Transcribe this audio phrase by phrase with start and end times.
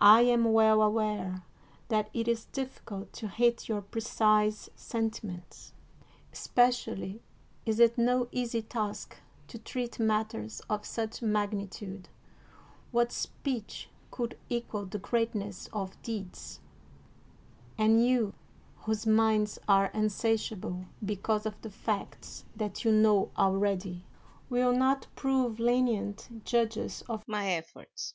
[0.00, 1.44] I am well aware
[1.86, 5.72] that it is diflScult to hit your precise sentiments.
[6.32, 7.22] Especially
[7.64, 12.08] is it no easy task to treat matters of such magnitude—
[12.92, 16.60] ^what speech could equal the greatness of deeds t—
[17.80, 18.34] and you,
[18.78, 24.04] whose minds are insatiable because of the facts that you know already,
[24.50, 28.12] will not prove lenient judges of my efforts.